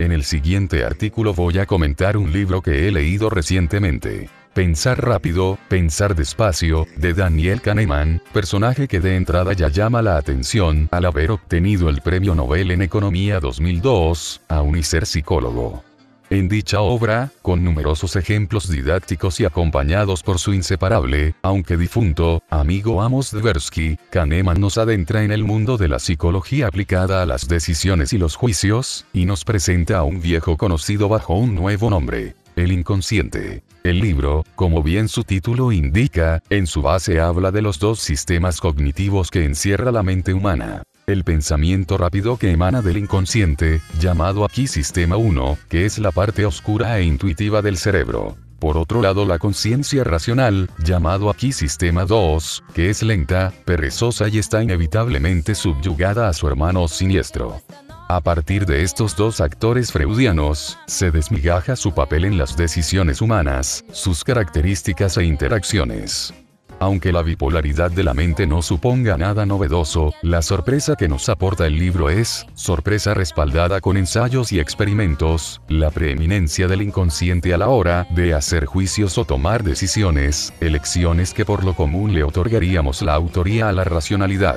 [0.00, 4.30] En el siguiente artículo voy a comentar un libro que he leído recientemente.
[4.54, 10.88] Pensar rápido, pensar despacio, de Daniel Kahneman, personaje que de entrada ya llama la atención
[10.90, 15.84] al haber obtenido el Premio Nobel en Economía 2002, aún y ser psicólogo.
[16.32, 23.02] En dicha obra, con numerosos ejemplos didácticos y acompañados por su inseparable, aunque difunto, amigo
[23.02, 28.12] Amos Tversky, Kahneman nos adentra en el mundo de la psicología aplicada a las decisiones
[28.12, 32.70] y los juicios, y nos presenta a un viejo conocido bajo un nuevo nombre, el
[32.70, 33.64] inconsciente.
[33.82, 38.60] El libro, como bien su título indica, en su base habla de los dos sistemas
[38.60, 40.84] cognitivos que encierra la mente humana.
[41.06, 46.46] El pensamiento rápido que emana del inconsciente, llamado aquí Sistema 1, que es la parte
[46.46, 48.36] oscura e intuitiva del cerebro.
[48.60, 54.38] Por otro lado la conciencia racional, llamado aquí Sistema 2, que es lenta, perezosa y
[54.38, 57.60] está inevitablemente subyugada a su hermano siniestro.
[58.08, 63.84] A partir de estos dos actores freudianos, se desmigaja su papel en las decisiones humanas,
[63.92, 66.34] sus características e interacciones.
[66.80, 71.66] Aunque la bipolaridad de la mente no suponga nada novedoso, la sorpresa que nos aporta
[71.66, 77.68] el libro es, sorpresa respaldada con ensayos y experimentos, la preeminencia del inconsciente a la
[77.68, 83.12] hora de hacer juicios o tomar decisiones, elecciones que por lo común le otorgaríamos la
[83.12, 84.56] autoría a la racionalidad.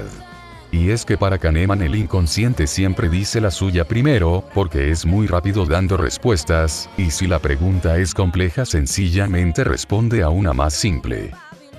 [0.72, 5.28] Y es que para Kahneman el inconsciente siempre dice la suya primero, porque es muy
[5.28, 11.32] rápido dando respuestas, y si la pregunta es compleja sencillamente responde a una más simple.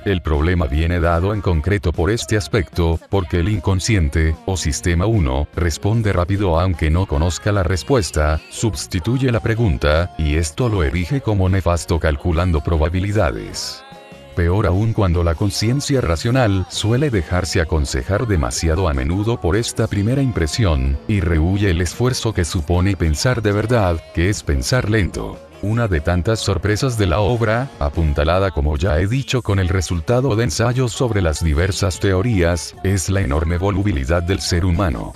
[0.04, 5.48] El problema viene dado en concreto por este aspecto, porque el inconsciente, o sistema 1,
[5.56, 11.48] responde rápido aunque no conozca la respuesta, sustituye la pregunta, y esto lo erige como
[11.48, 13.82] nefasto calculando probabilidades.
[14.36, 20.20] Peor aún cuando la conciencia racional suele dejarse aconsejar demasiado a menudo por esta primera
[20.20, 25.88] impresión, y rehuye el esfuerzo que supone pensar de verdad, que es pensar lento una
[25.88, 30.44] de tantas sorpresas de la obra, apuntalada como ya he dicho con el resultado de
[30.44, 35.12] ensayos sobre las diversas teorías, es la enorme volubilidad del ser humano.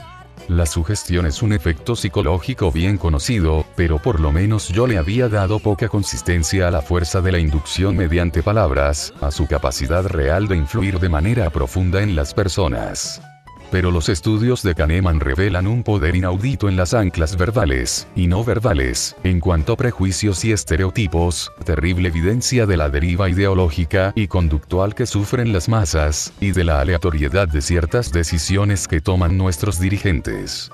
[0.49, 5.29] La sugestión es un efecto psicológico bien conocido, pero por lo menos yo le había
[5.29, 10.49] dado poca consistencia a la fuerza de la inducción mediante palabras, a su capacidad real
[10.49, 13.21] de influir de manera profunda en las personas.
[13.71, 18.43] Pero los estudios de Kahneman revelan un poder inaudito en las anclas verbales, y no
[18.43, 24.95] verbales, en cuanto a prejuicios y estereotipos, terrible evidencia de la deriva ideológica y conductual
[24.95, 30.71] que sufren las masas, y de la aleatoriedad de ciertas decisiones que toman nuestros dirigentes.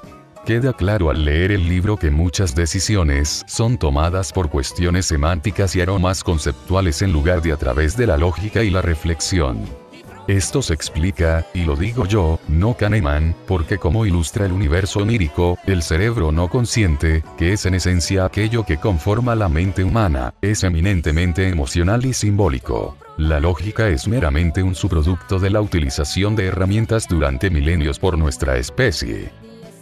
[0.47, 5.81] Queda claro al leer el libro que muchas decisiones son tomadas por cuestiones semánticas y
[5.81, 9.84] aromas conceptuales en lugar de a través de la lógica y la reflexión.
[10.27, 15.59] Esto se explica, y lo digo yo, no Kahneman, porque como ilustra el universo onírico,
[15.67, 20.65] el cerebro no consciente, que es en esencia aquello que conforma la mente humana, es
[20.65, 22.97] eminentemente emocional y simbólico.
[23.19, 28.57] La lógica es meramente un subproducto de la utilización de herramientas durante milenios por nuestra
[28.57, 29.31] especie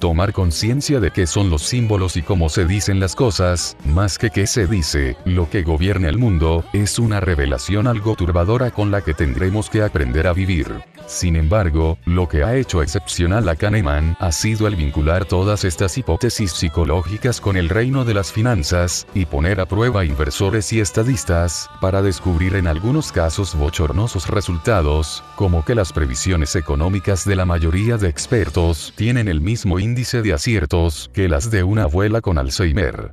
[0.02, 4.30] tomar conciencia de qué son los símbolos y cómo se dicen las cosas, más que
[4.30, 9.02] qué se dice, lo que gobierna el mundo, es una revelación algo turbadora con la
[9.02, 10.82] que tendremos que aprender a vivir.
[11.06, 15.96] Sin embargo, lo que ha hecho excepcional a Kahneman ha sido el vincular todas estas
[15.98, 21.70] hipótesis psicológicas con el reino de las finanzas, y poner a prueba inversores y estadistas,
[21.80, 27.98] para descubrir en algunos casos bochornosos resultados, como que las previsiones económicas de la mayoría
[27.98, 33.12] de expertos tienen el mismo índice de aciertos que las de una abuela con Alzheimer.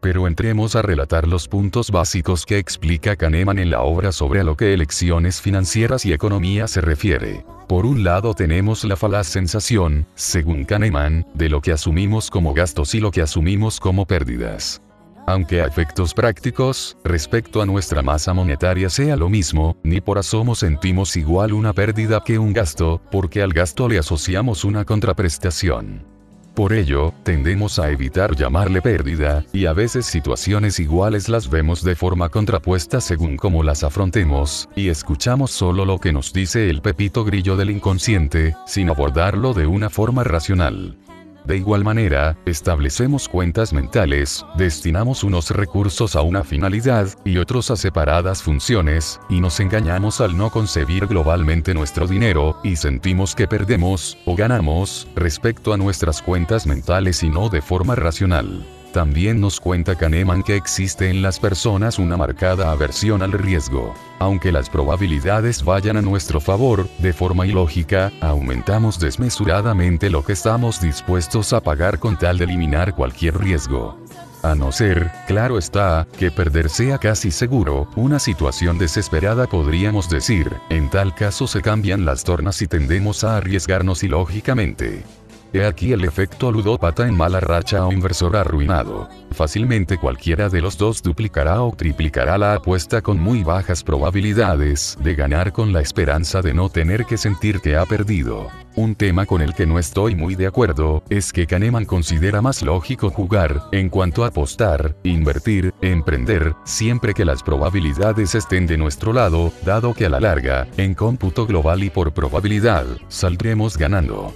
[0.00, 4.44] Pero entremos a relatar los puntos básicos que explica Kahneman en la obra sobre a
[4.44, 7.44] lo que elecciones financieras y economía se refiere.
[7.68, 12.94] Por un lado tenemos la falaz sensación, según Kahneman, de lo que asumimos como gastos
[12.94, 14.80] y lo que asumimos como pérdidas.
[15.26, 20.54] Aunque a efectos prácticos, respecto a nuestra masa monetaria sea lo mismo, ni por asomo
[20.54, 26.19] sentimos igual una pérdida que un gasto, porque al gasto le asociamos una contraprestación.
[26.54, 31.94] Por ello, tendemos a evitar llamarle pérdida, y a veces situaciones iguales las vemos de
[31.94, 37.24] forma contrapuesta según cómo las afrontemos, y escuchamos solo lo que nos dice el pepito
[37.24, 40.96] grillo del inconsciente, sin abordarlo de una forma racional.
[41.44, 47.76] De igual manera, establecemos cuentas mentales, destinamos unos recursos a una finalidad, y otros a
[47.76, 54.18] separadas funciones, y nos engañamos al no concebir globalmente nuestro dinero, y sentimos que perdemos,
[54.26, 58.64] o ganamos, respecto a nuestras cuentas mentales y no de forma racional.
[58.92, 63.94] También nos cuenta Kahneman que existe en las personas una marcada aversión al riesgo.
[64.18, 70.80] Aunque las probabilidades vayan a nuestro favor, de forma ilógica, aumentamos desmesuradamente lo que estamos
[70.80, 73.96] dispuestos a pagar con tal de eliminar cualquier riesgo.
[74.42, 80.50] A no ser, claro está, que perder sea casi seguro, una situación desesperada podríamos decir,
[80.70, 85.04] en tal caso se cambian las tornas y tendemos a arriesgarnos ilógicamente.
[85.52, 89.08] He aquí el efecto ludópata en mala racha o inversor arruinado.
[89.32, 95.16] Fácilmente cualquiera de los dos duplicará o triplicará la apuesta con muy bajas probabilidades de
[95.16, 98.48] ganar con la esperanza de no tener que sentir que ha perdido.
[98.76, 102.62] Un tema con el que no estoy muy de acuerdo, es que Kahneman considera más
[102.62, 109.12] lógico jugar, en cuanto a apostar, invertir, emprender, siempre que las probabilidades estén de nuestro
[109.12, 114.32] lado, dado que a la larga, en cómputo global y por probabilidad, saldremos ganando.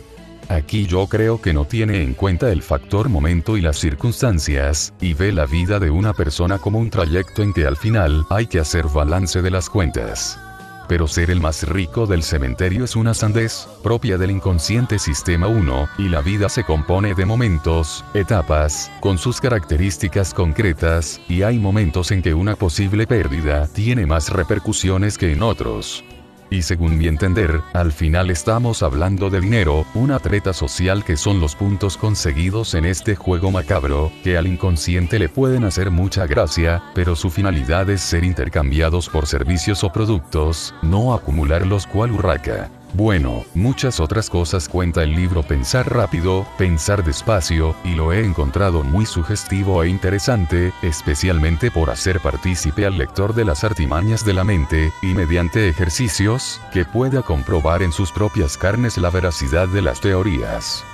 [0.49, 5.14] Aquí yo creo que no tiene en cuenta el factor momento y las circunstancias, y
[5.14, 8.61] ve la vida de una persona como un trayecto en que al final hay que
[8.61, 10.38] hacer balance de las cuentas.
[10.87, 15.88] Pero ser el más rico del cementerio es una sandez, propia del inconsciente sistema 1,
[15.96, 22.11] y la vida se compone de momentos, etapas, con sus características concretas, y hay momentos
[22.11, 26.05] en que una posible pérdida tiene más repercusiones que en otros.
[26.50, 31.41] Y según mi entender, al final estamos hablando de dinero, una treta social que son
[31.41, 36.82] los puntos conseguidos en este juego macabro, que al inconsciente le pueden hacer mucha gracia,
[36.94, 42.70] pero su finalidad es ser intercambiados por servicios o productos, no acumularlos cual urraca.
[42.94, 48.85] Bueno, muchas otras cosas cuenta el libro Pensar rápido, pensar despacio, y lo he encontrado
[48.85, 54.44] muy sugestivo e interesante, especialmente por hacer partícipe al lector de las artimañas de la
[54.44, 60.00] mente, y mediante ejercicios, que pueda comprobar en sus propias carnes la veracidad de las
[60.00, 60.85] teorías.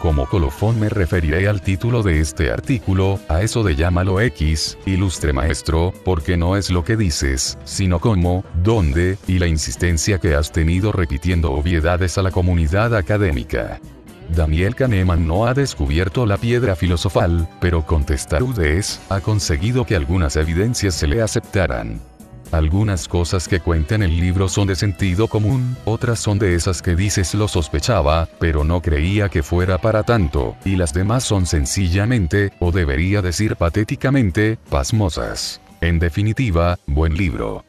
[0.00, 5.32] Como colofón me referiré al título de este artículo, a eso de llámalo X, ilustre
[5.32, 10.52] maestro, porque no es lo que dices, sino cómo, dónde, y la insistencia que has
[10.52, 13.80] tenido repitiendo obviedades a la comunidad académica.
[14.28, 20.36] Daniel Kahneman no ha descubierto la piedra filosofal, pero con testarudez, ha conseguido que algunas
[20.36, 22.00] evidencias se le aceptaran.
[22.50, 26.80] Algunas cosas que cuenta en el libro son de sentido común, otras son de esas
[26.80, 31.44] que dices lo sospechaba, pero no creía que fuera para tanto, y las demás son
[31.44, 35.60] sencillamente, o debería decir patéticamente, pasmosas.
[35.82, 37.67] En definitiva, buen libro.